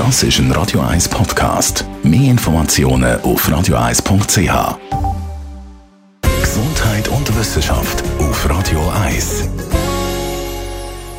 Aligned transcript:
Das 0.00 0.22
ist 0.22 0.38
ein 0.38 0.50
Radio 0.52 0.80
1 0.80 1.10
Podcast. 1.10 1.84
Mehr 2.02 2.30
Informationen 2.30 3.20
auf 3.20 3.46
radio1.ch. 3.46 4.78
Gesundheit 6.40 7.08
und 7.08 7.38
Wissenschaft 7.38 8.02
auf 8.18 8.48
Radio 8.48 8.80
1. 9.04 9.50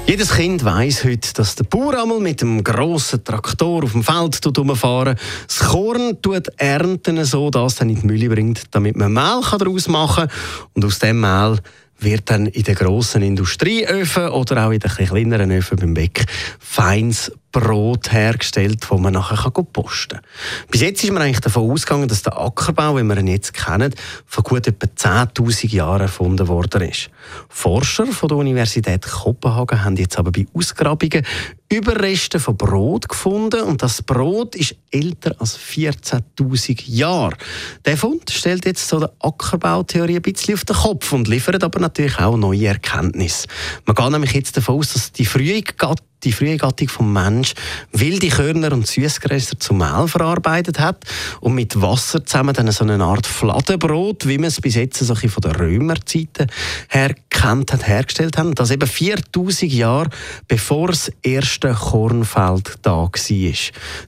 Jedes 0.08 0.34
Kind 0.34 0.66
weiß 0.66 1.04
heute, 1.04 1.32
dass 1.36 1.54
der 1.54 1.66
Bauer 1.66 2.02
einmal 2.02 2.20
mit 2.20 2.42
einem 2.42 2.64
grossen 2.64 3.24
Traktor 3.24 3.84
auf 3.84 3.92
dem 3.92 4.04
Feld 4.04 4.40
herumfahren 4.44 5.16
Das 5.46 5.60
Korn 5.60 6.20
tut 6.20 6.48
ernten, 6.58 7.24
so 7.24 7.52
dass 7.52 7.76
dann 7.76 7.92
in 7.92 8.02
die 8.02 8.08
Mühle 8.08 8.30
bringt, 8.30 8.64
damit 8.72 8.96
man 8.96 9.14
Mehl 9.14 9.42
daraus 9.60 9.88
machen 9.90 10.28
kann. 10.28 10.38
Und 10.74 10.86
aus 10.86 10.98
dem 10.98 11.22
Mehl 11.22 11.60
wird 12.02 12.30
dann 12.30 12.48
in 12.48 12.64
den 12.64 12.76
grossen 12.76 13.22
Industrieöfen 13.22 14.30
oder 14.30 14.66
auch 14.66 14.72
in 14.72 14.80
den 14.80 14.90
kleineren 14.90 15.52
Öfen 15.52 15.78
beim 15.78 15.94
Beck 15.94 16.26
feines 16.60 17.32
Brot 17.52 18.12
hergestellt, 18.12 18.86
das 18.90 19.00
man 19.00 19.14
nachher 19.14 19.50
posten 19.52 20.20
kann. 20.20 20.70
Bis 20.70 20.82
jetzt 20.82 21.04
ist 21.04 21.12
man 21.12 21.22
eigentlich 21.22 21.42
davon 21.42 21.70
ausgegangen, 21.70 22.08
dass 22.08 22.24
der 22.24 22.40
Ackerbau, 22.40 22.98
wie 22.98 23.04
wir 23.04 23.18
ihn 23.18 23.28
jetzt 23.28 23.54
kennen, 23.54 23.94
vor 24.26 24.44
gut 24.44 24.68
etwa 24.68 24.88
10.000 24.88 25.70
Jahren 25.70 26.02
erfunden 26.02 26.48
worden 26.48 26.84
ist. 26.84 27.10
Forscher 27.50 28.08
von 28.08 28.30
der 28.30 28.38
Universität 28.38 29.06
Kopenhagen 29.06 29.84
haben 29.84 29.98
jetzt 29.98 30.18
aber 30.18 30.32
bei 30.32 30.48
Ausgrabungen 30.54 31.26
Überreste 31.72 32.40
von 32.40 32.58
Brot 32.58 33.08
gefunden 33.08 33.62
und 33.62 33.82
das 33.82 34.02
Brot 34.02 34.56
ist 34.56 34.76
älter 34.92 35.34
als 35.40 35.58
14.000 35.58 36.84
Jahre. 36.86 37.38
Der 37.86 37.96
Fund 37.96 38.30
stellt 38.30 38.66
jetzt 38.66 38.90
so 38.90 39.00
der 39.00 39.14
Ackerbautheorie 39.20 40.18
ein 40.18 40.22
bisschen 40.22 40.56
auf 40.56 40.66
den 40.66 40.76
Kopf 40.76 41.14
und 41.14 41.30
liefert 41.30 41.64
aber 41.64 41.80
natürlich 41.80 42.20
auch 42.20 42.36
neue 42.36 42.68
Erkenntnisse. 42.68 43.48
Man 43.86 43.96
geht 43.96 44.12
nämlich 44.12 44.34
jetzt 44.34 44.58
davon 44.58 44.80
aus, 44.80 44.92
dass 44.92 45.14
die 45.14 45.26
frühe 45.26 45.62
Gattung 45.62 46.11
die 46.24 46.32
frühe 46.32 46.58
Gattung 46.58 46.90
vom 46.90 47.12
Mensch 47.12 47.54
wilde 47.92 48.28
Körner 48.30 48.72
und 48.74 48.88
Süßgräser 48.88 49.60
zum 49.60 49.80
Mehl 49.80 50.08
verarbeitet 50.08 50.80
hat 50.80 51.04
und 51.40 51.56
mit 51.56 51.82
Wasser 51.82 52.26
zusammen 52.26 52.54
dann 52.54 52.72
so 52.72 52.84
eine 52.84 53.04
Art 53.04 53.26
Fladenbrot, 53.26 54.28
wie 54.28 54.38
man 54.38 54.48
es 54.48 54.62
bis 54.62 54.76
jetzt 54.76 55.00
so 55.00 55.16
von 55.16 55.42
der 55.42 55.60
Römerzeiten 55.60 56.48
her 56.90 57.16
kennt 57.30 57.74
hat, 57.74 57.88
hergestellt 57.88 58.38
haben. 58.38 58.56
Das 58.56 58.72
eben 58.72 58.88
4000 58.88 59.72
Jahre 59.72 60.10
bevor 60.48 60.88
das 60.88 61.12
erste 61.22 61.74
Kornfeld 61.74 62.76
da 62.82 62.92
war. 62.92 63.12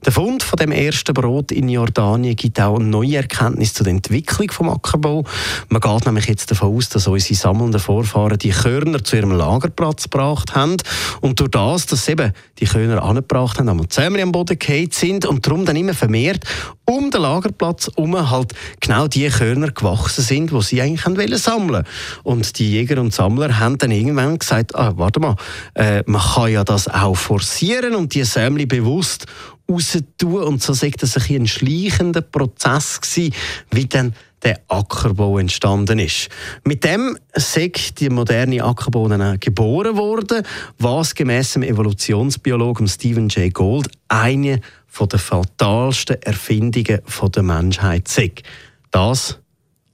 Der 0.04 0.12
Fund 0.12 0.42
von 0.42 0.56
dem 0.56 0.72
ersten 0.72 1.14
Brot 1.14 1.50
in 1.52 1.68
Jordanien 1.68 2.36
gibt 2.36 2.60
auch 2.60 2.76
eine 2.76 2.84
neue 2.84 3.16
Erkenntnis 3.16 3.74
zu 3.74 3.84
der 3.84 3.92
Entwicklung 3.92 4.50
vom 4.50 4.68
Ackerbau. 4.68 5.24
Man 5.68 5.80
geht 5.80 6.06
nämlich 6.06 6.26
jetzt 6.26 6.50
davon 6.50 6.76
aus, 6.76 6.88
dass 6.88 7.06
unsere 7.06 7.34
sammelnden 7.34 7.80
Vorfahren 7.80 8.38
die 8.38 8.50
Körner 8.50 9.02
zu 9.02 9.16
ihrem 9.16 9.32
Lagerplatz 9.32 10.04
gebracht 10.04 10.54
haben 10.54 10.76
und 11.20 11.40
durch 11.40 11.50
das, 11.50 11.86
dass 11.86 12.03
eben 12.08 12.32
die 12.58 12.66
Körner 12.66 13.02
angebracht 13.02 13.58
haben, 13.58 13.68
einmal 13.68 13.88
Zähmchen 13.88 14.22
am 14.22 14.32
Boden 14.32 14.58
gefallen 14.58 14.90
sind 14.90 15.26
und 15.26 15.46
darum 15.46 15.64
dann 15.64 15.76
immer 15.76 15.94
vermehrt 15.94 16.44
um 16.86 17.10
den 17.10 17.22
Lagerplatz 17.22 17.90
herum 17.96 18.30
halt 18.30 18.52
genau 18.80 19.08
die 19.08 19.28
Körner 19.28 19.70
gewachsen 19.70 20.22
sind, 20.22 20.52
die 20.52 20.62
sie 20.62 20.82
eigentlich 20.82 21.04
haben 21.04 21.36
sammeln. 21.36 21.84
Und 22.22 22.58
die 22.58 22.72
Jäger 22.72 23.00
und 23.00 23.14
Sammler 23.14 23.58
haben 23.58 23.78
dann 23.78 23.90
irgendwann 23.90 24.38
gesagt, 24.38 24.74
ah, 24.74 24.92
warte 24.96 25.20
mal, 25.20 25.36
äh, 25.74 26.02
man 26.06 26.20
kann 26.20 26.52
ja 26.52 26.64
das 26.64 26.88
auch 26.88 27.16
forcieren 27.16 27.94
und 27.94 28.14
die 28.14 28.24
Sämli 28.24 28.66
bewusst 28.66 29.26
raus 29.70 29.98
tun. 30.18 30.42
Und 30.42 30.62
so 30.62 30.72
sagt 30.72 31.02
das 31.02 31.16
ein, 31.16 31.34
ein 31.34 31.46
schleichender 31.46 32.20
Prozess 32.20 33.00
gewesen, 33.00 33.34
wie 33.70 33.86
dann 33.86 34.14
der 34.42 34.60
Ackerbau 34.68 35.38
entstanden 35.38 35.98
ist. 35.98 36.28
Mit 36.64 36.84
dem 36.84 37.16
ist 37.32 38.00
die 38.00 38.10
moderne 38.10 38.62
Ackerbau 38.62 39.08
geboren 39.40 39.96
worden, 39.96 40.42
was 40.78 41.14
gemäss 41.14 41.54
dem 41.54 41.62
Evolutionsbiologen 41.62 42.86
Stephen 42.86 43.28
J. 43.28 43.52
Gold 43.52 43.88
eine 44.08 44.60
der 45.00 45.18
fatalsten 45.18 46.20
Erfindungen 46.22 47.00
der 47.34 47.42
Menschheit 47.42 48.06
ist. 48.06 48.42
Das 48.90 49.40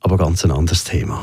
aber 0.00 0.16
ganz 0.16 0.44
ein 0.44 0.50
anderes 0.50 0.84
Thema. 0.84 1.22